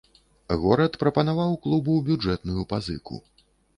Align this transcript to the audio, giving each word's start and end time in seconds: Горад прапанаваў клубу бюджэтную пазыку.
Горад 0.61 0.95
прапанаваў 1.03 1.53
клубу 1.65 1.99
бюджэтную 2.07 2.67
пазыку. 2.73 3.21